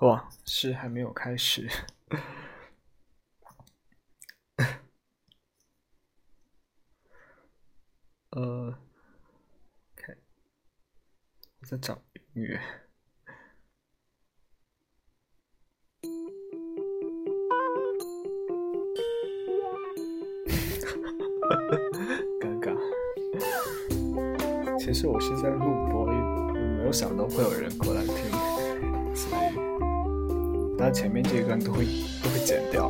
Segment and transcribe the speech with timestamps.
[0.00, 1.68] 哇，是还没有开始。
[8.30, 8.78] 呃，
[9.96, 10.16] 看，
[11.60, 12.60] 我在找音乐。
[22.40, 22.78] 尴尬。
[24.78, 28.14] 其实我是在录播，没有想到会有人过来听，
[29.16, 29.47] 所以，
[30.80, 31.84] 那前面这一段都会
[32.22, 32.88] 都会剪掉。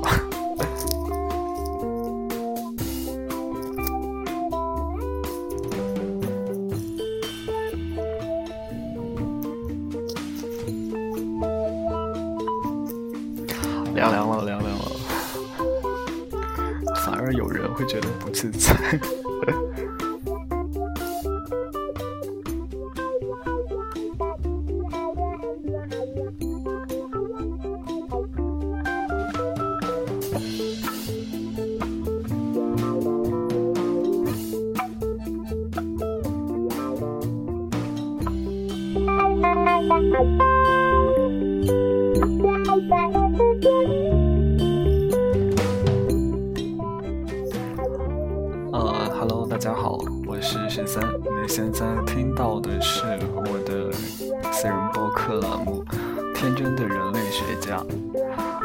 [56.38, 57.78] 天真的人类学家》。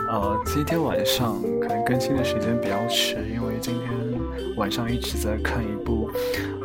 [0.08, 6.08] 呃，今天晚上可能更新的时间比较迟，因为今天晚上一直在看一部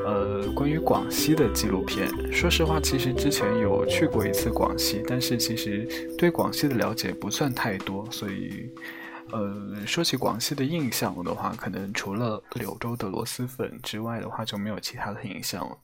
[0.04, 2.06] 呃关于广西的纪录片。
[2.30, 5.88] 说实话，其实之前有去过一次广西，但是其实
[6.18, 8.70] 对广西的了解不算太多，所以。
[9.30, 15.76] 呃，说起广西的印象的话，可能除了柳州的螺蛳粉之外的话，就没有其他的印象了。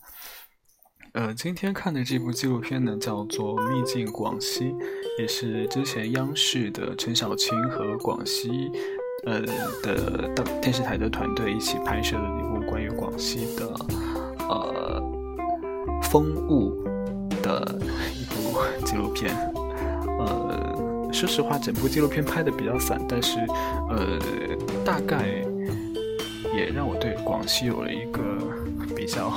[1.15, 4.65] 呃，今天看的这部纪录片呢，叫做《秘境广西》，
[5.17, 8.69] 也是之前央视的陈小青和广西
[9.25, 9.41] 呃
[9.81, 10.29] 的
[10.61, 13.73] 电视台的团队一起拍摄的一部关于广西的
[14.49, 15.01] 呃
[16.03, 16.83] 风物
[17.41, 17.81] 的
[18.13, 19.33] 一部纪录片，
[20.19, 20.75] 呃。
[21.13, 23.39] 说实话，整部纪录片拍的比较散，但是，
[23.89, 24.19] 呃，
[24.85, 25.45] 大概
[26.57, 28.21] 也让我对广西有了一个
[28.97, 29.33] 比较，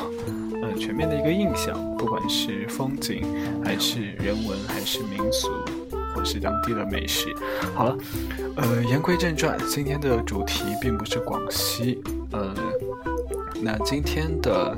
[0.67, 1.75] 呃，全面的一个印象。
[1.97, 3.23] 不管是风景，
[3.63, 5.49] 还是人文，还是民俗，
[6.13, 7.33] 或是当地的美食。
[7.73, 7.97] 好了，
[8.55, 12.01] 呃，言归正传，今天的主题并不是广西，
[12.31, 12.53] 呃，
[13.61, 14.77] 那今天的，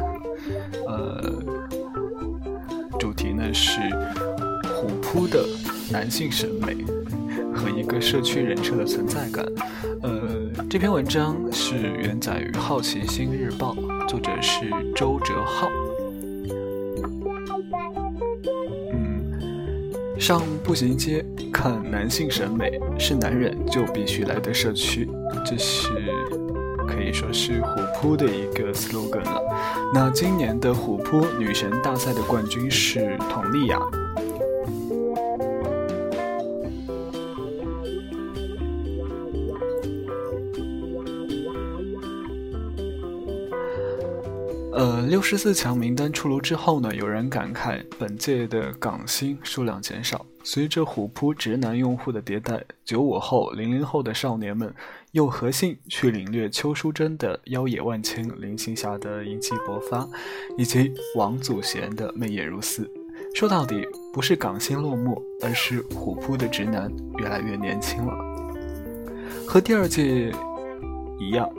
[0.88, 1.44] 呃，
[2.99, 3.79] 主题呢是
[4.75, 5.44] 虎扑的。
[5.91, 6.85] 男性审美
[7.51, 9.44] 和一个社区人设的存在感。
[10.03, 13.73] 呃，这篇文章是原载于《好奇心日报》，
[14.09, 15.70] 作者是周哲浩。
[18.91, 21.23] 嗯，上步行街
[21.53, 25.08] 看男性审美是男人就必须来的社区，
[25.46, 25.90] 这是
[26.88, 29.44] 可以说是虎扑的一个 slogan 了。
[29.94, 33.79] 那今年的虎扑女神大赛的冠军是佟丽娅。
[45.19, 50.25] 六十四强名单出炉之后呢，有人感慨本届的港星数量减少。
[50.45, 54.73] 随着虎扑直男用户的迭代，九五后、零零后的少年们
[55.11, 60.07] 又何幸去领略邱淑贞的妖冶万千、林青霞的英气勃发，
[60.57, 62.89] 以及王祖贤的媚眼如丝？
[63.35, 68.16] 说到底，不是港星落寞，而是虎扑的直男越来越年轻了。
[69.45, 70.31] 和第二届
[71.19, 71.59] 一样。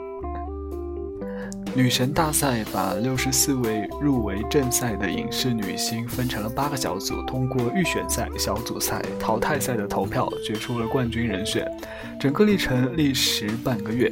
[1.73, 11.65] 女神大赛把六十四位入围正赛的影视女星分成了八个小组，通过预选赛、小组赛、淘汰赛的投票决出了冠军人选。
[12.19, 14.11] 整个历程历时半个月，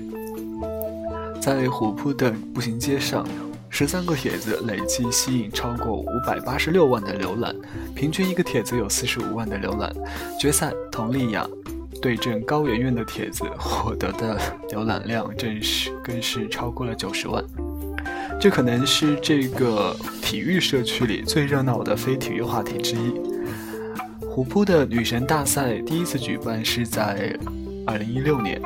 [1.42, 3.28] 在虎扑的步行街上，
[3.70, 7.54] 十三个帖子累计吸引超过五百八十六万的浏览，
[7.94, 9.94] 平均一个帖子有四十五万的浏览。
[10.40, 11.46] 决赛，佟丽娅。
[12.02, 17.44] 对阵高圆圆的帖子 获得的浏览量，正是更是超过了九十万。
[18.40, 23.14] 这可能是这个体育社区里最热闹的非体育话题之一。
[24.22, 27.38] 虎扑的女神大赛第一次举办是在
[27.86, 28.62] 二零一六年。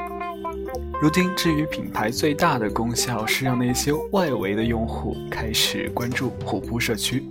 [1.01, 7.25] 如今，至于品牌最大的功效是让那些外围的用户开始关注虎扑社区。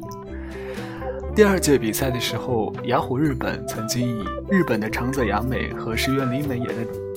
[1.35, 6.75] 第二届比赛的时候，雅虎日本曾经以日本的长泽雅美和石原里美也的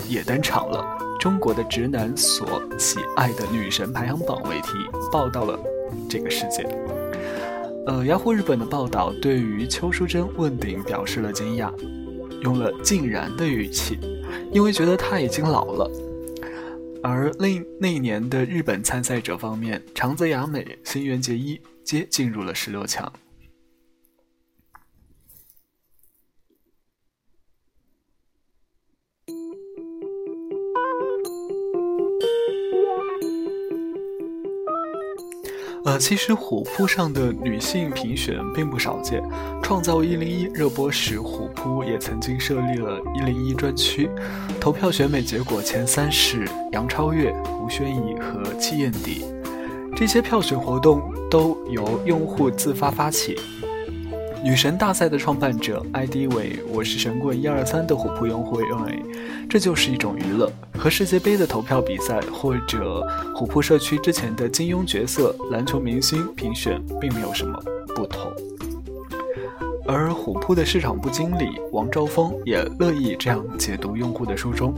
[0.08, 4.70] 也登场了，中国的直男所喜爱的女神排行榜为题
[5.12, 5.60] 报道了
[6.10, 6.66] 这个事件。
[7.88, 11.70] 呃，雅虎日本的报道对于邱淑贞问鼎表示了惊讶。
[12.42, 14.00] 用了竟然的语气，
[14.52, 15.92] 因为觉得他已经老了。
[17.04, 23.12] 而另那一年的日本参赛者方面，长泽雅美、新垣结衣皆进入了十六强。
[35.86, 39.22] 呃，其实虎扑上的女性评选并不少见。
[39.62, 44.10] 创造一零一热播时，虎扑也曾经设立了一零一专区，
[44.60, 49.26] 投票选美结果前三是杨超越、吴宣仪和戚燕迪。
[49.96, 53.38] 这些票选活动都由用户自发发起。
[54.44, 59.04] 女神大赛的创办者 ID 为“我是神棍一二三”的虎扑用户认为，
[59.48, 60.52] 这就是一种娱乐，
[60.86, 63.04] 和世界杯的投票比赛或者
[63.34, 67.60] 虎扑社区之前的金庸角色、篮球明星评选并没有什么
[67.96, 68.32] 不同。
[69.88, 74.76] 而虎扑的市场部经理王兆峰也乐意这样解读用户的初衷：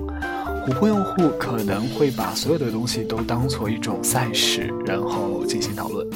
[0.65, 6.07] 虎扑用户可能会把所有的东西都当做一种赛事，然后进行讨论，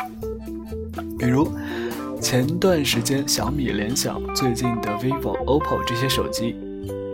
[1.20, 1.52] 比如。
[2.22, 6.56] 前段时间，小米、联想最近的 vivo、oppo 这些手机，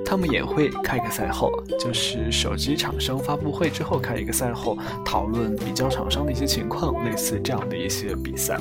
[0.10, 8.58] 他们也会开个赛后，就是手机厂商发布会之后开一个赛后，讨论比较厂商的一些情况，类似这样的一些比赛。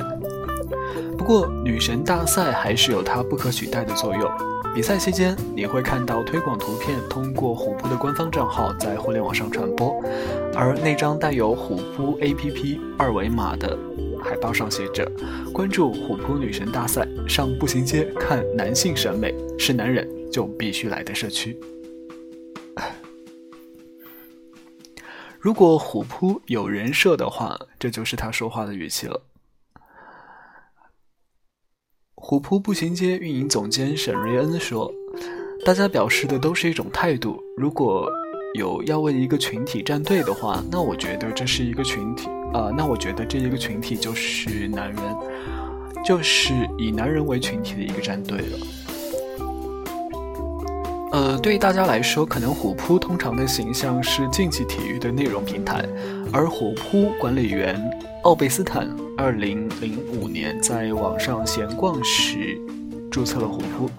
[1.16, 4.28] 不过，女神大赛还是有它不可取代的作用。
[4.75, 10.02] 比赛期间，你会看到推广图片通过虎扑的官方账号在互联网上传播，
[10.52, 13.78] 而那张带有虎扑 APP 二维码的。
[14.20, 15.08] 海报上写着
[15.54, 21.58] ：“关注虎扑女神大赛，上步行街看男性审美，是男人就必须来的社区。”
[25.38, 29.23] 如果虎扑有人设的话，这就是他说话的语气了。
[32.17, 34.93] 虎扑步行街运营总监沈瑞恩说
[35.64, 38.11] ：“大家表示的都是一种态度，如果
[38.55, 45.16] 有要为一个群体站队的话，那我觉得这是一个群体。”呃，那我觉得这一个群体就是男人，
[46.06, 48.58] 就是以男人为群体的一个战队了。
[51.10, 55.84] 呃，对于大家来说，可能虎扑通常的形象是竞技体育的内容平台，
[56.32, 57.80] 而虎扑管理员
[58.22, 62.56] 奥贝斯坦二零零五年在网上闲逛时
[63.10, 63.90] 注册了虎扑。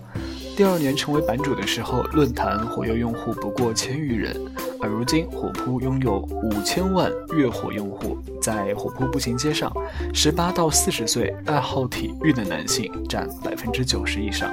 [0.56, 4.36] 第二年成为版主的时候，论坛活跃用户不过千余人，
[4.80, 9.72] 而如今虎扑拥有五千万月活用户，在虎扑步行街上，
[10.14, 14.52] 十八到四十岁爱好体育的男性占百分之九十以上。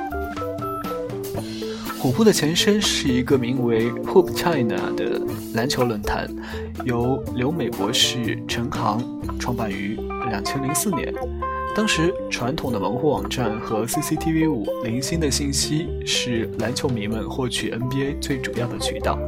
[1.98, 5.20] 虎扑的前身是一个名为 Hoop China 的
[5.54, 6.28] 篮球论坛，
[6.84, 9.02] 由留美博士陈航
[9.38, 11.12] 创办于两千零四年。
[11.74, 19.18] 当时，传统的门户网站和 CCTV 五零星的信息是篮球迷们获取 NBA 最主要的渠道。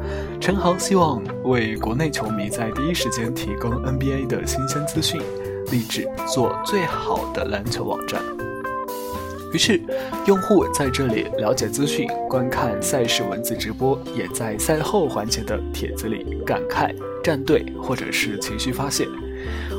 [0.40, 5.20] 陈航希望为国内球迷在第一时间提供 NBA 的新鲜资讯，
[5.72, 8.22] 立志做最好的篮球网站。
[9.52, 9.80] 于是，
[10.28, 19.08] 用户在这里了解资讯、观看赛事文字直播，也在赛后环节的帖子里感慨战队或者是情绪发泄。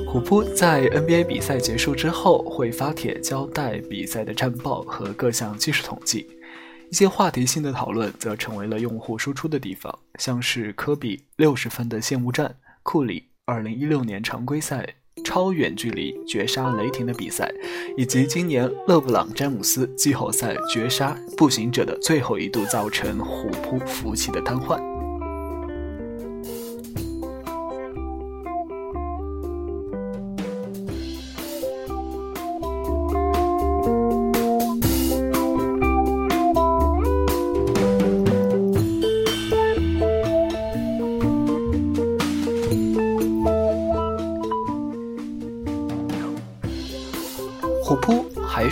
[0.10, 6.26] 虎扑在 NBA 比赛结束之后会发帖交代比赛的战报和各项技术统计，
[6.90, 14.88] 一些话题性的讨论则成为了用户输出的地方，像是科比六十分的谢幕战、库里二零一六年常规赛
[15.26, 17.52] 超远距离绝杀雷霆的比赛，
[17.98, 24.97] 以及今年勒布朗詹姆斯季后赛绝杀步行者的最后一度造成虎扑服务器的瘫痪。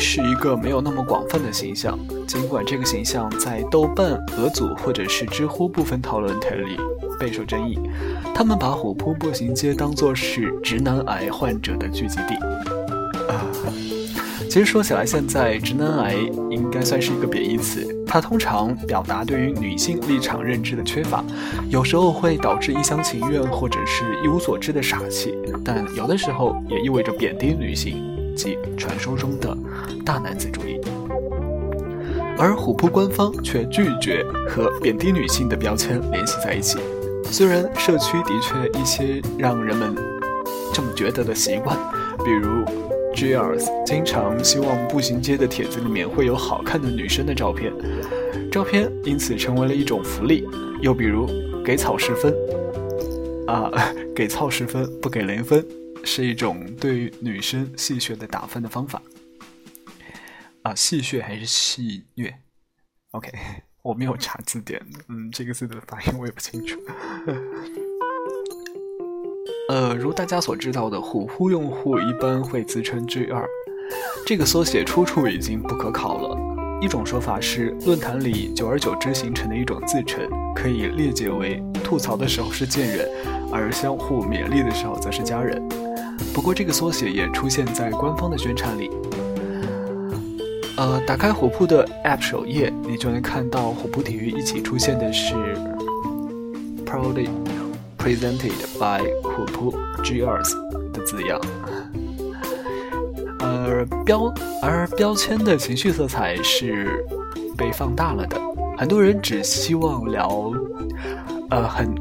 [0.07, 1.97] 是一个没有那么广泛的形象，
[2.27, 6.77] 尽管这个形象在豆瓣、俄组或者是知乎部分讨论帖里
[7.19, 7.79] 备受争议。
[8.33, 12.35] 他们把虎扑步行街当作是直男癌患者的聚集地。
[13.27, 13.49] 啊，
[14.47, 16.13] 其实说起来，现在直男癌
[16.51, 21.23] 应该算是一个贬义词，它通常表达对于女性立场认知的缺乏，
[21.67, 28.14] 有时候会导致一厢情愿或者是一无所知的傻气，但有的时候也意味着贬低女性。
[28.35, 29.57] 及传说中的
[30.05, 30.79] 大男子主义，
[32.37, 36.77] 而虎扑官方却拒绝和贬低女性的标签联系在一起。
[37.31, 39.95] 虽然社区的确一些让人们
[40.73, 41.75] 这么觉得的习惯，
[42.23, 42.63] 比如
[43.15, 47.73] g r s 经常希望步行街的帖子里面会有好看的女生的照片，
[48.51, 50.45] 照片因此成为了一种福利。
[50.81, 51.25] 又比如
[51.63, 52.35] 给草十分，
[53.47, 53.71] 啊，
[54.13, 55.65] 给草十分不给零分，
[56.05, 59.01] 是一种对女生戏谑的打分的方法。
[60.61, 62.33] 啊，戏谑还是戏虐
[63.11, 63.29] ？OK，
[63.83, 66.79] 我没有查字典，嗯，这个字的发音我也不清楚。
[69.69, 73.47] 呃，如大家所知道的，虎扑用户一般会自称 G 二，
[74.25, 76.37] 这个缩写出处已经不可考了。
[76.81, 83.09] 一种说法是，论坛里久而久之形成的一种自称，可以列解为吐槽的时候是贱人，
[83.51, 85.61] 而相互勉励的时候则是家人。
[86.33, 88.91] 不过，这个缩写也出现在官方的宣传里。
[90.77, 95.33] 呃，打开虎扑的 App 首页，你就能看到虎扑体育一起出现的是
[96.85, 97.29] “proudly
[97.97, 100.53] presented by 虎扑 GRS”
[100.91, 101.39] 的字样。
[103.39, 107.05] 而标而标签的情绪色彩是
[107.55, 108.37] 被放大了的，
[108.77, 110.51] 很多人只希望聊，
[111.49, 111.95] 呃，很。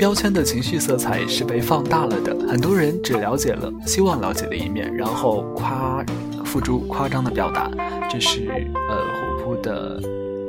[0.00, 6.02] 标签的情绪色彩是被放大了的，很多人只了解了希望了解的一面，然后夸
[6.42, 7.70] 付诸夸张的表达。
[8.08, 8.48] 这是
[8.88, 10.00] 呃虎扑的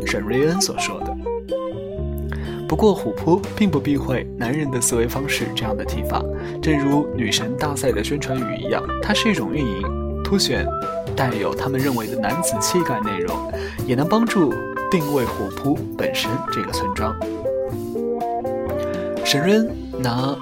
[0.08, 1.14] 沈瑞恩所说的。
[2.66, 6.24] 不过虎扑并不避讳男人的思维方式这样的提法，
[6.62, 10.66] 正如女神大赛的宣传语一样，它是一种运营，凸显
[11.14, 13.52] 带有他们认为的男子气概内容，
[13.86, 14.54] 也能帮助
[14.90, 17.14] 定位虎扑本身这个村庄。
[19.32, 20.38] 沈瑞恩拿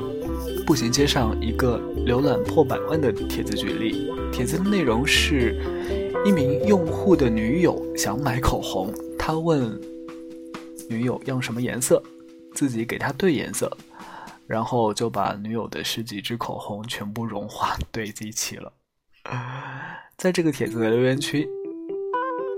[0.66, 5.62] 步行街上一个浏览破百万的帖子举例，帖子的内容是
[6.26, 9.80] 一名用户的女友想买口红，他问
[10.90, 12.02] 女友要什么颜色，
[12.56, 13.72] 自己给他对颜色，
[14.48, 18.74] 然后就把女友的十几支口红全部融化堆积起了。
[20.18, 21.48] 在这个帖子的留言区，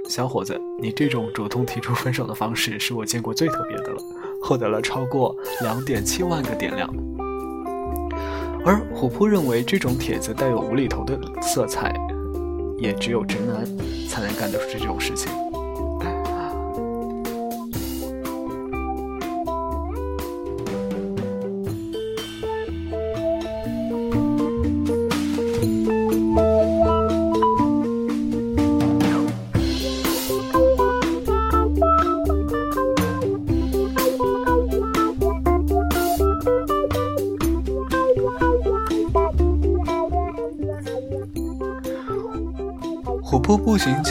[0.08, 4.02] 小伙子，你这种主动提出分手的方式是我见过最特别的了。
[4.42, 6.90] 获得了超过两点七万个点亮，
[8.66, 11.94] 而虎扑认为这种帖子带有无厘头的色彩，
[12.78, 13.64] 也只有直男
[14.10, 15.32] 才能干得出这种事情。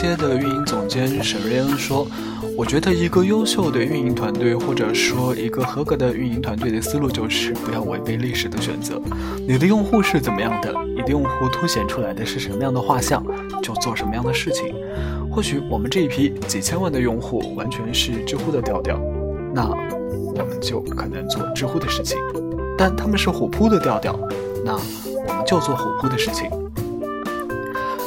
[0.01, 2.07] 街的运营总监沈瑞恩说
[2.57, 8.99] ：“我觉得一个优秀的运营团队，或者说一个合格的运营团队的思路，就是不要违背历史的选择。
[9.47, 13.23] 你的用户是怎么样的，你的用户凸显出来的是什么样的画像，
[13.61, 14.73] 就做什么样的事情。
[15.29, 18.99] 或许我们这一批几千万的用户完全是知乎的调调，
[19.53, 22.17] 那我们就可能做知乎的事情；
[22.75, 24.19] 但他们是虎扑的调调，
[24.65, 26.49] 那我们就做虎扑的事情。”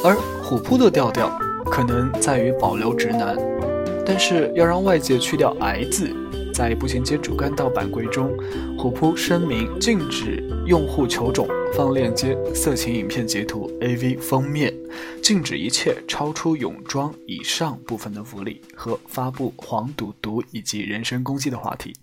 [0.03, 1.31] 而虎扑的调调
[1.65, 3.35] 可能在于保留直男，
[4.05, 6.09] 但是要让外界去掉“癌”字。
[6.53, 8.31] 在步行街主干道版规中，
[8.77, 14.73] 虎扑声明禁止用户求种、放链接、色情影片截图、AV 封面，
[15.21, 21.93] 禁止一切超出泳装以上部分的福利和发布黄赌毒以及人身攻击的话题。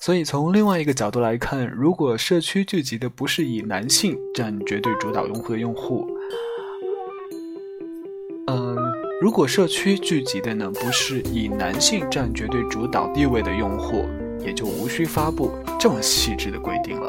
[0.00, 6.08] 所以，从另外一个角度来看，如果社区聚集的不是以男性占绝对主导用户的用户，
[9.22, 14.04] 如果社区聚集的呢不是以男性占绝对主导地位的用户，
[14.44, 17.08] 也就无需发布这么细致的规定了。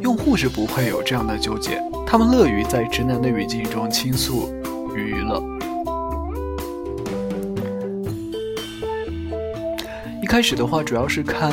[0.00, 4.50] 用户是不会有这样的纠结，他们乐于在直男的语境中倾诉
[4.96, 5.44] 与娱乐。
[10.22, 11.52] 一开始的话，主要是看，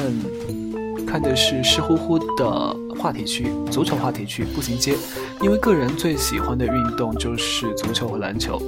[1.05, 2.77] 看的是湿乎乎的。
[2.99, 4.93] 话题区，足球话题区，步行街，
[5.41, 8.61] 因为个人最喜欢的运动就是足球和篮球。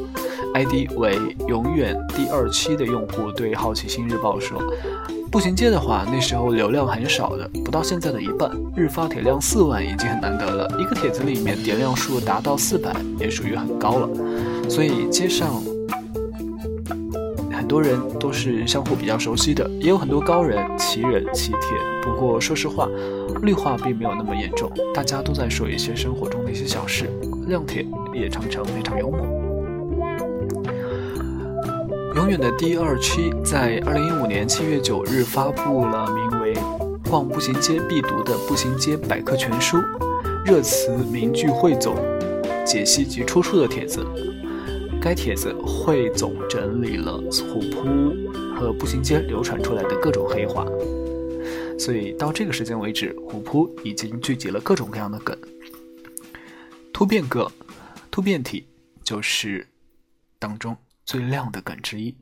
[0.54, 4.62] ID 为永远第二期的用户对好奇心日报说
[5.32, 10.68] ：“步行街的话，那时候流量很少的，不到现在的一半，日发帖量四万已经很难得了。
[10.80, 14.10] 一个帖子里面点亮数达到四百，也属于很高了。
[14.70, 15.62] 所以街上
[17.72, 21.78] 很多人都是相互比较熟悉的，也有很多高人、奇人、奇帖。
[22.02, 22.86] 不过说实话。”
[23.44, 27.10] 绿化并没有那么严重，大家都在说一些生活中的一些小事。
[27.48, 29.22] 亮帖也常常非常幽默。
[32.18, 36.54] 永远的第二期在二零一五年七月九日发布了名为
[37.10, 39.78] 《逛步行街必读的步行街百科全书》，
[40.46, 41.96] 热词名句汇总、
[42.66, 44.06] 解析及出处的帖子。
[45.02, 48.14] 该帖子汇总整理了虎扑
[48.56, 50.64] 和步行街流传出来的各种黑话，
[51.80, 55.36] 所以到这个时间为止，虎扑已经聚集了各种各样的梗。
[56.94, 57.52] 突变个、
[58.12, 58.68] 突变体
[59.04, 59.68] 就是
[60.38, 62.16] 当中最亮的梗之一。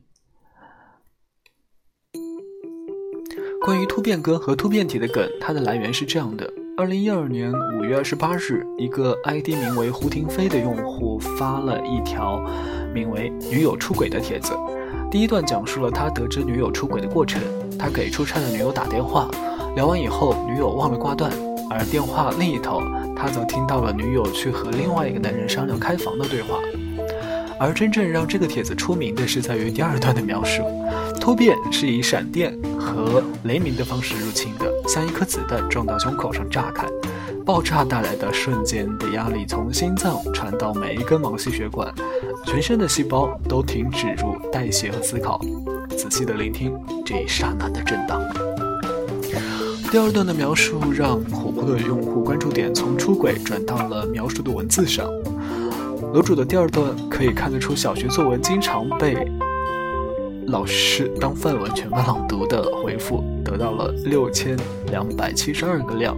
[3.60, 12.42] 关于突变哥和突变体的梗，它的来源是这样的：二零一二年五月二十八日，一个 ID 名为胡婷飞的用户发了一条
[12.94, 14.54] 名为“女友出轨”的帖子。
[15.10, 17.42] 第一段讲述了他得知女友出轨的过程。
[17.78, 19.28] 他给出差的女友打电话，
[19.76, 21.30] 聊完以后，女友忘了挂断，
[21.68, 22.80] 而电话另一头，
[23.14, 26.60] 他则听到了女友去和另外一个男人商量开房的对话。
[27.58, 30.62] 而真正让这个帖子出名的是在于第二段的描述：
[31.20, 36.88] 突变是以闪电和雷鸣的方式入侵的，像一颗子弹撞到胸口上炸开，
[37.44, 41.92] 爆炸带来的瞬间的压力从心脏传到每一根毛细血管，
[42.46, 45.40] 全身的细胞都停止入代谢和思考。
[45.90, 46.72] 仔细的聆听
[47.04, 48.20] 这一刹那的震荡。
[49.92, 55.06] 第二段的描述让虎扑的用户关注点从出轨转到了描述的文字上。
[56.14, 59.14] 楼主的第二段可以看得出，小学作文经常被
[60.50, 64.58] 老师当范文全班朗读的回复得到了六千
[64.90, 66.16] 两百七十二个亮。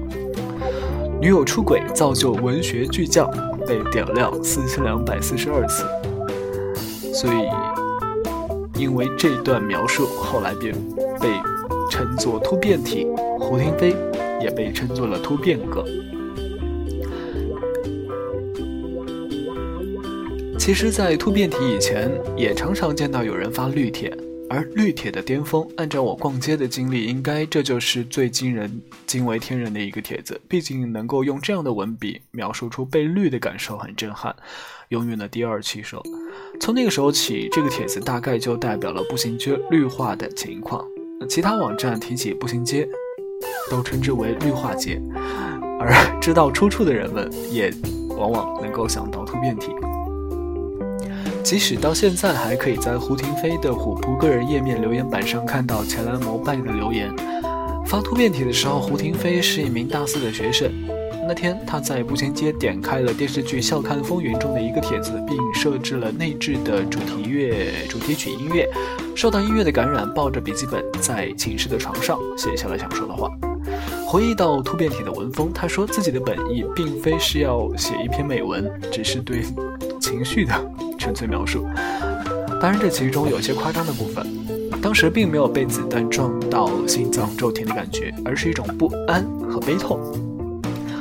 [1.21, 3.31] 女友出轨造就文学巨匠
[3.67, 5.85] 被点亮四千两百四十二次。
[7.13, 10.75] 所以，因为这段描述，后来便
[11.21, 11.29] 被
[11.91, 13.07] 称作突变体。
[13.39, 13.95] 胡天飞
[14.41, 15.85] 也被称作了突变哥。
[20.65, 24.17] 其实，在突变体以前，也常常见到有人发绿帖，
[24.49, 30.41] 而绿帖的巅峰，按照我逛街的经历，应该这就是最惊人、惊为天人的一个帖子。
[30.49, 34.33] 毕竟能够用这样的文笔描述出被绿的感受，很震撼，
[34.91, 36.01] 永远的第二气手。
[36.61, 40.87] 从那个时候起，这个帖子大概就代表了步行街绿化的情况。
[41.29, 42.89] 其他网站提起步行街，
[43.69, 45.03] 都称之为绿化街，
[45.81, 47.69] 而知道出处的人们，也
[48.11, 49.73] 往往能够想到突变体。
[51.43, 57.13] 即使到现在，还可以在胡廷飞的虎扑个人页面留言板上看到前来膜拜的留言。
[57.85, 60.73] 发突变体的时候，胡廷飞是一名大四的学生。
[61.27, 68.69] 那天，他在步行街点开了电视剧《笑看风云》中的一个帖子，并设置了内置的主题乐、主题曲音乐。
[69.15, 73.31] 受到音乐的感染，抱着笔记本在寝室的床上写下了想说的话。
[74.07, 79.43] 回忆到突变体的文风，他说自己的本意并非是要写一篇美文，只是对
[80.01, 80.53] 情绪的。
[81.03, 81.67] 纯粹描述，
[82.61, 84.25] 当然这其中有些夸张的部分。
[84.81, 89.99] 当时并没有被子弹撞到心脏骤停的感觉，而是一种不安和悲痛。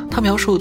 [0.10, 0.60] 他描述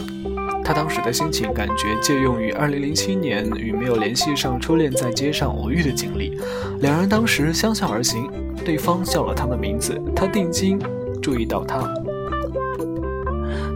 [0.63, 6.39] 他当时的心情，感觉借用于2007年与没有联系上初恋在街上偶遇的经历。
[6.81, 8.31] 两人当时相向而行，
[8.63, 10.79] 对方叫了他的名字，他定睛
[11.23, 11.79] 注意到他。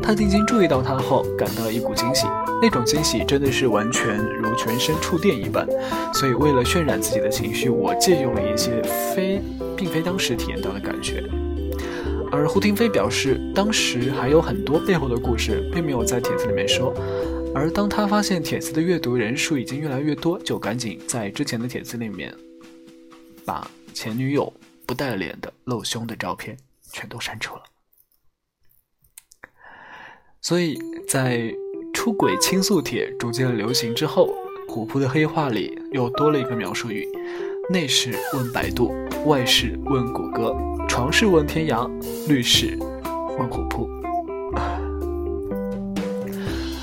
[0.05, 2.27] 他定睛注意到他后，感到一股惊喜。
[2.61, 5.67] 那种惊喜真的是完全如全身触电一般。
[6.13, 8.83] 所以，为了渲染自己的情绪，我借用了一些
[9.15, 9.41] 非
[9.75, 11.25] 并非当时体验到的感觉。
[12.31, 16.93] 而胡廷飞表示，当时还有很多背后的故事，并没有在帖子里面说。
[17.55, 22.35] 而当他发现帖子的阅读人数已经越来越多，就赶紧在之前的帖子里面
[23.47, 24.53] 把前女友
[24.85, 26.55] 不带脸的露胸的照片
[26.93, 27.63] 全都删除了。
[30.45, 30.79] 所以
[31.09, 31.51] 在
[31.95, 34.29] 出轨倾诉帖逐渐流行之后，
[34.69, 37.09] 虎扑的黑话里又多了一个描述语：
[37.71, 38.93] 内事问百度，
[39.25, 40.55] 外事问谷歌，
[40.87, 41.91] 床事问天涯，
[42.29, 42.79] 律师
[43.39, 43.89] 问虎扑。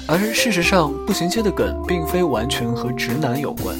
[0.08, 3.78] 而事实上，步行街的梗并非完全和直男有关，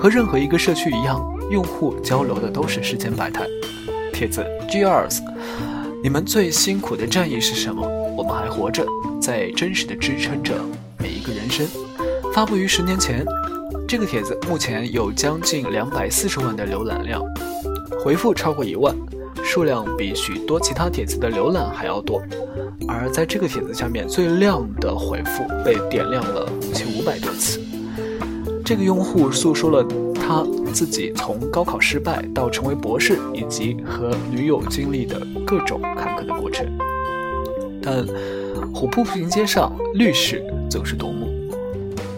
[0.00, 3.46] 和任何一个社区一样，用户交流的都是世间百态。
[4.12, 5.06] 帖子 G 二，
[6.02, 7.88] 你们最辛苦的战役是什么？
[8.18, 8.84] 我们还活着。
[9.22, 10.52] 在真实的支撑着
[10.98, 11.64] 每一个人生。
[12.34, 13.24] 发布于十年前，
[13.86, 17.22] 这个帖子目前有将近两百四十万的浏览量，
[18.02, 18.92] 回复超过一万，
[19.44, 22.20] 数量比许多其他帖子的浏览还要多。
[22.88, 27.60] 而在这个帖子下面最亮的回复被点亮了五千五百多次。
[28.64, 36.66] 这个用户诉说了他自己从高考失败到成为博士，以及和女友经历的各种坎坷的过程。
[37.80, 38.04] 但
[38.82, 41.32] 虎扑步行街上绿史总是夺目。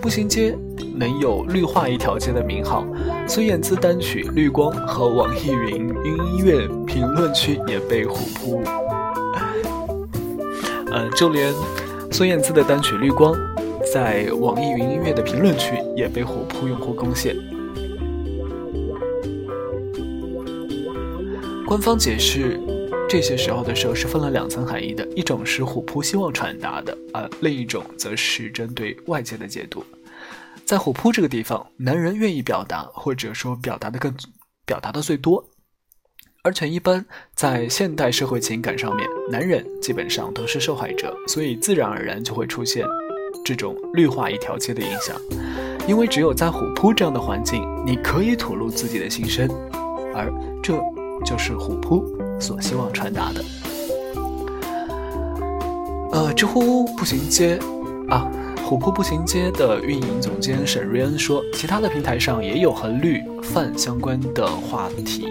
[0.01, 0.57] 步行街
[0.95, 2.87] 能有绿化一条街的名号
[3.29, 8.63] 孙燕姿单曲绿光和网易云音乐评论区也被虎扑。
[10.91, 11.53] 呃就连
[12.11, 13.35] 孙燕姿的单曲绿光
[13.93, 17.37] 在网易云音乐的评论区也被虎扑用户攻陷。
[21.67, 22.59] 官方解释
[23.09, 29.85] 这些时候的时候是分了两层含义的，一种是虎扑希望传达的，而另一种则是针对外界的解读。
[30.65, 34.13] 在虎扑这个地方，男人愿意表达，或者说表达的更
[34.67, 35.45] 表达的最多，
[36.43, 37.05] 而且一般
[37.37, 42.85] 在现代社会情感上面，男人基本上都是受害者，所以自然而然就会出现
[43.45, 45.17] 这种绿化一条街的影响。
[45.87, 49.49] 因为只有在虎扑这样的环境，你可以吐露自己的心声，
[50.15, 50.75] 而这
[51.25, 52.03] 就是虎扑
[52.45, 53.43] 所希望传达的。
[56.13, 57.59] 呃，知乎步行街
[58.11, 58.31] 啊。
[58.67, 65.27] 虎扑步行街的运营总监沈瑞恩说：“其他的平台上也有和绿饭相关的话题，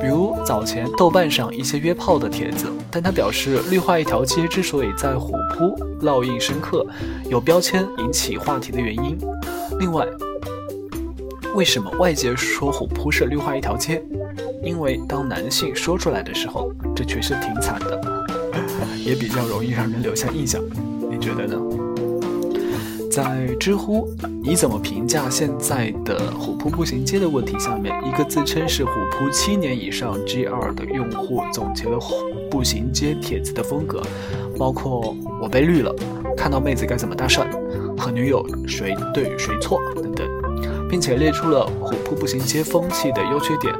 [0.00, 2.66] 比如早前豆瓣上一些约炮的帖子。
[2.90, 6.86] 但他表示，绿化一条街之所以在虎扑烙印深刻，
[7.28, 9.18] 有标签引起话题的原因。
[9.78, 10.06] 另外，
[11.54, 14.02] 为什么外界说虎扑是绿化一条街？
[14.62, 18.00] 因为当男性说出来的时候，这确实挺惨的，
[19.04, 20.62] 也比较容易让人留下印象。
[21.10, 21.56] 你觉得呢？”
[23.10, 24.08] 在知乎，
[24.40, 27.58] 你怎么评价现在的虎扑步行街的问题？
[27.58, 31.98] 下面一个自称是虎扑七年以上 G2 的用户总结了
[32.48, 34.00] 步行街帖子的风格，
[34.56, 35.92] 包括我被绿了，
[36.36, 37.48] 看到妹子该怎么搭讪，
[37.98, 40.28] 和女友谁对谁错等等，
[40.88, 43.74] 并且列出了虎扑步行街风气的优缺点。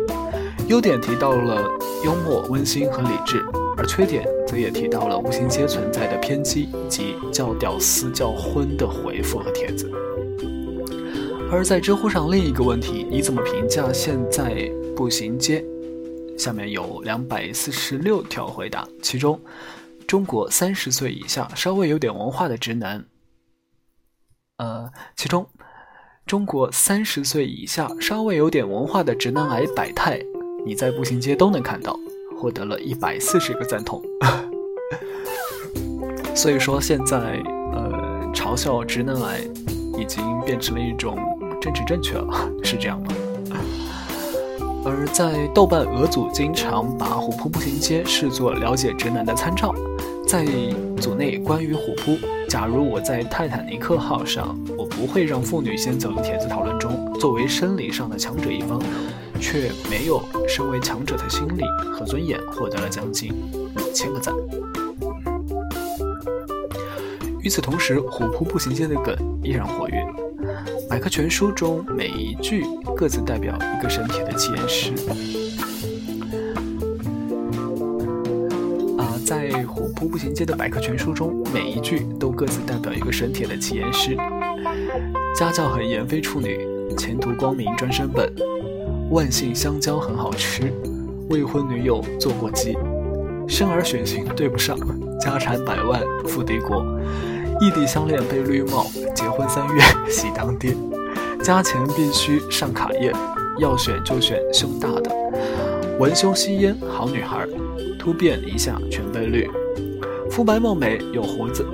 [0.70, 1.68] 优点提到了
[2.04, 3.44] 幽默、温馨和理智。
[3.76, 9.90] 而缺点则也提到了步行街存在的偏激以及较屌丝、较荤的回复和帖子。
[11.50, 15.64] 而在知乎上另一个问题，你怎么评价现在步行街？
[16.38, 19.40] 下面有两百四十六条回答，其中
[20.06, 23.04] 中国三十岁以下稍微有点文化的直男，
[24.58, 25.44] 呃，其中
[26.26, 30.20] 中国三十岁以下稍微有点文化的直男癌百态，
[30.64, 31.98] 你在步行街都能看到。
[32.38, 34.02] 获得了一百四十个赞同，
[36.34, 37.18] 所以说现在
[37.70, 39.40] 呃嘲笑直男癌
[39.98, 41.18] 已经变成了一种
[41.60, 43.08] 政治正确了，是这样吗？
[44.86, 49.74] 而在豆瓣俄组经常把虎扑步行街视作了解直男的参照，
[50.26, 50.46] 在
[50.98, 52.16] 组内关于虎扑，
[52.48, 58.80] 假如我在泰坦尼克号上，我不会让妇女先走的帖子讨论中，作为生理上的强者一方。
[59.40, 63.32] 却没有身为强者的心理和尊严，获得了将近
[63.74, 64.34] 五千个赞。
[67.42, 69.96] 与此同时，虎扑步行街的梗依然活跃。
[70.88, 72.64] 百科全书中每一句
[72.96, 74.92] 各自代表一个神帖的起言诗。
[78.98, 84.16] 啊，在虎扑步行街的百科全书中，每一句都各自代表一个神帖的起言诗。
[85.34, 86.58] 家教很严，非处女，
[86.96, 88.30] 前途光明，专升本。
[89.10, 90.72] 万幸香蕉很好吃，
[91.30, 92.78] 未婚女友做过鸡，
[93.48, 94.78] 生儿血型对不上，
[95.18, 96.86] 家产百万富敌国，
[97.60, 100.76] 异地相恋被绿帽，结婚三月喜当爹，
[101.42, 103.12] 加钱必须上卡宴，
[103.58, 105.10] 要选就选胸大的，
[105.98, 107.44] 文胸吸烟好女孩，
[107.98, 109.50] 突变一下全被绿，
[110.30, 111.66] 肤白貌美有胡子，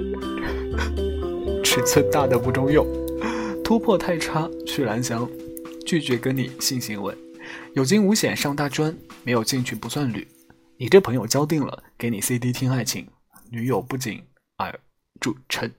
[1.62, 2.86] 尺寸大的不中用，
[3.62, 5.28] 突破太差去蓝翔，
[5.84, 7.12] 拒绝跟你性行为。
[7.76, 10.26] 有惊无险上大专，没有进去不算旅。
[10.78, 13.06] 你这朋友交定了，给你 CD 听爱情，
[13.50, 14.22] 女友不仅
[14.60, 14.80] 耳
[15.20, 15.70] 著称。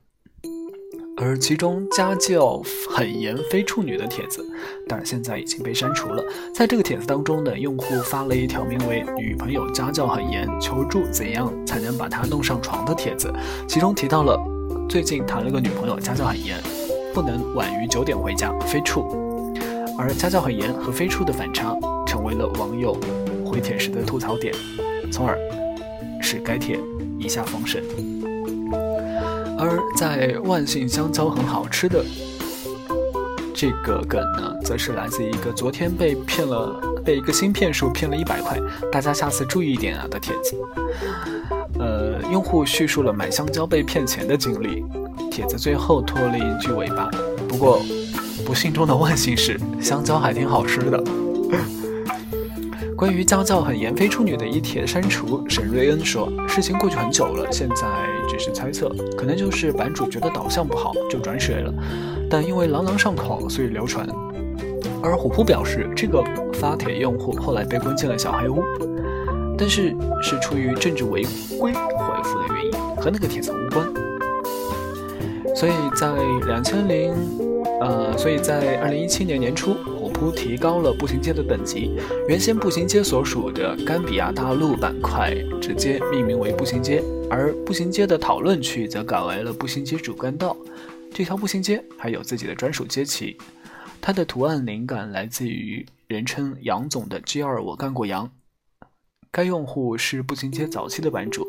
[1.17, 2.61] 而其中家教
[2.95, 4.45] 很严非处女的帖子，
[4.87, 6.23] 但现在已经被删除了。
[6.53, 13.33] 在这个帖子当中呢，用户发了一条名为“女朋友家教很严，求助怎样才能把她弄上床”的帖子，
[13.67, 14.39] 其中提到了
[14.87, 16.61] 最近谈了个女朋友，家教很严，
[17.11, 19.26] 不能晚于九点回家，非处。
[19.97, 22.95] 而家教很严和飞出的反差，成为了网友
[23.43, 24.53] 回帖时的吐槽点，
[25.11, 25.37] 从而
[26.21, 26.79] 使该帖
[27.17, 27.83] 一下封神。
[29.57, 32.05] 而在万幸香蕉很好吃的
[33.55, 38.55] 这个梗呢，则是来自一个昨天被骗了，被一个新骗术骗了一百块，
[38.91, 40.55] 大家下次注意一点啊的帖子。
[41.79, 44.85] 呃，用户叙述了买香蕉被骗钱的经历，
[45.31, 47.09] 帖子最后拖了一句尾巴，
[47.49, 47.81] 不过。
[48.45, 51.03] 不幸中的万幸是，香蕉还挺好吃的。
[52.95, 57.85] 关于家教很严非处女的一帖删除，沈瑞恩说：“事情过去很久了，现在
[58.27, 61.73] 只是猜测，可能就是版主觉得导向不好就转水了。
[62.29, 64.07] 但因为朗朗上口，所以流传。”
[65.03, 66.23] 而虎扑表示，这个
[66.53, 68.63] 发帖用户后来被关进了小黑屋，
[69.57, 71.23] 但是是出于政治违
[71.59, 73.87] 规回复的原因，和那个帖子无关。
[75.55, 76.07] 所以在
[76.47, 77.46] 两千零。
[77.79, 81.91] 呃，所以在二零一七年年初，虎扑提高了步行街的等级，
[82.27, 90.57] 原先步行街所属的甘比亚大陆板块直接命名为步行街，而步行街的讨论区则改为了步行街主干道。
[91.13, 93.37] 这条步行街还有自己的专属街旗，
[94.01, 98.29] 它的图案灵感来自于人称杨总的 G2 我干过杨。
[99.31, 101.47] 该用户是步行街早期的版主，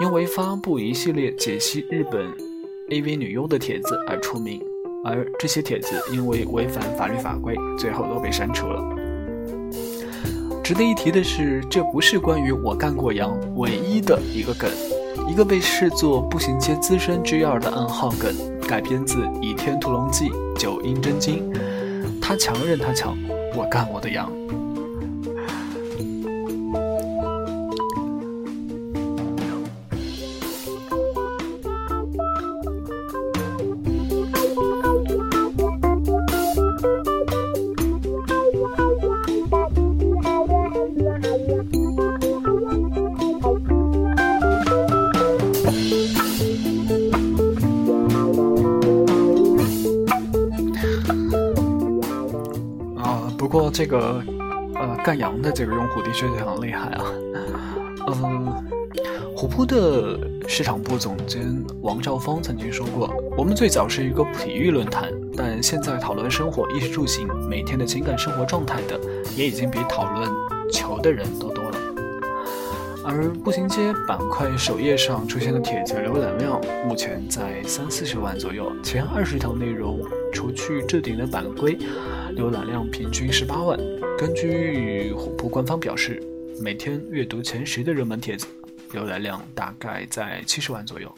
[0.00, 2.28] 因为发布一系列解析日本
[2.88, 4.60] AV 女优的帖子而出名。
[5.02, 8.82] 而这些帖子因为违反法律法规，最后都被删除了。
[10.62, 14.70] 值得一提的是，这不是关于我干过羊唯一的一个梗，
[15.26, 18.34] 一个被视作步行街资深 G 二的暗号梗，
[18.68, 21.50] 改编自《倚天屠龙记》九阴真经。
[22.20, 23.16] 他强任他强，
[23.56, 24.30] 我干我的羊。
[55.90, 57.04] 虎的确非常厉害啊，
[58.06, 58.52] 嗯，
[59.36, 68.98] 虎扑的市场部总监王兆峰曾经说过，我们最早是一个体育论坛，但现在讨论生活、衣食住行、每天的情感生活状态的，
[69.36, 70.30] 也已经比讨论
[70.72, 71.70] 球的人都多了。
[73.02, 79.98] 而步行街板块首页上出现的帖子浏览量目前在三四十万左右，前二十条内容
[80.32, 81.76] 除去置顶的版规。
[82.36, 83.78] 浏览量平均十八万。
[84.16, 86.22] 根据虎扑官方表示，
[86.62, 88.46] 每天阅读前十的热门帖子，
[88.92, 91.12] 浏览量大概在七十万左右。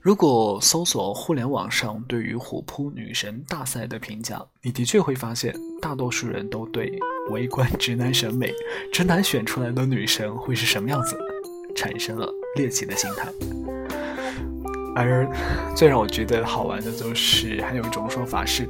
[0.00, 6.98] 如果搜索互联网上对于虎扑女神大赛的评价，你的确会发现，大多数人都对
[7.30, 8.50] 围观直男审美、
[8.92, 11.16] 直男选出来的女神会是什么样子，
[11.76, 13.59] 产生了猎奇的心态。
[14.94, 15.26] 而
[15.76, 18.68] 最让我觉得好玩的就是，还有一种说法是。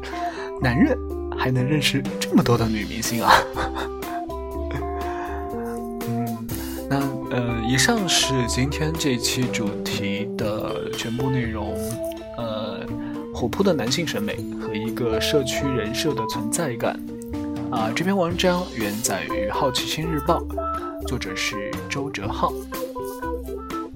[0.62, 0.94] 男人
[1.38, 3.32] 还能认识这么多的女明星啊！
[6.06, 6.46] 嗯，
[6.86, 11.74] 那呃，以上是今天这期主题的全部内容。
[12.36, 12.86] 呃，
[13.34, 16.94] 虎扑的男性审美和一个社区人设的存在感
[17.70, 20.38] 啊，这篇文章原载于《好奇心日报》，
[21.06, 22.52] 作者是周哲浩。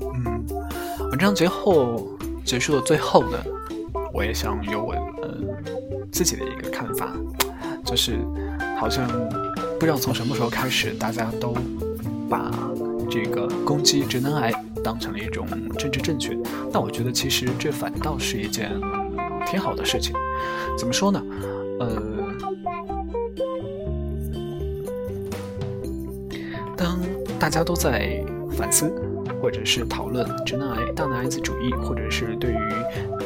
[0.00, 0.46] 嗯，
[1.10, 2.13] 文章最后
[2.44, 3.38] 结束的最后呢，
[4.12, 5.38] 我也想有我呃。
[6.12, 7.12] 自己的一个看法，
[7.84, 8.16] 就是
[8.78, 9.04] 好像
[9.80, 11.52] 不知道从什么时候开始，大家都
[12.30, 12.52] 把
[13.10, 14.52] 这个攻击直男癌
[14.84, 15.44] 当成了一种
[15.76, 16.38] 政治正确。
[16.72, 18.70] 但我觉得其实这反倒是一件
[19.44, 20.14] 挺好的事情。
[20.78, 21.20] 怎么说呢？
[21.80, 22.00] 呃，
[26.76, 26.96] 当
[27.40, 28.24] 大家都在
[28.56, 28.88] 反思
[29.44, 32.56] 或者是讨论直男癌、大男孩子主义，或者是对于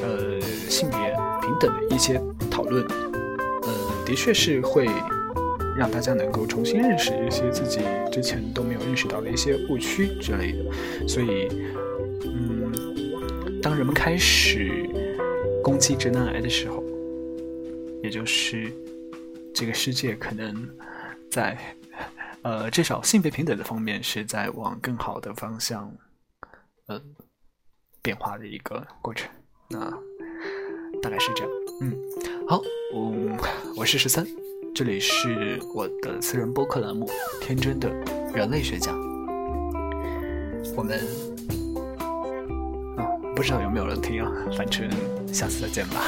[0.03, 0.99] 呃性别
[1.41, 2.21] 平等的一些。
[2.51, 2.85] 讨论，
[3.63, 4.89] 呃，的确是会
[5.77, 7.79] 让大家能够重新认识一些自己
[8.11, 11.07] 之前都没有认识到的一些误区之类的。
[11.07, 11.47] 所以，
[12.25, 12.73] 嗯，
[13.63, 14.91] 当人们开始
[15.63, 16.83] 攻击直男癌的时候，
[18.03, 18.73] 也就是
[19.55, 20.69] 这个世界可能
[21.31, 21.57] 在
[22.43, 25.89] 呃至少性别平等的方面是在往更好的方向
[26.89, 27.01] 嗯
[28.03, 29.31] 变化的一个过程。
[29.71, 29.91] 那
[31.03, 31.51] 大概是这样，
[31.83, 31.97] 嗯。
[32.49, 32.63] 好，
[32.95, 33.37] 嗯，
[33.77, 34.27] 我是十三，
[34.75, 37.07] 这里是我的私人播客栏目
[37.41, 37.89] 《天真的
[38.35, 38.93] 人类学家》。
[40.75, 40.99] 我们
[42.97, 43.05] 啊，
[43.37, 44.91] 不知道有没有人听啊，反正
[45.33, 46.03] 下次再见吧。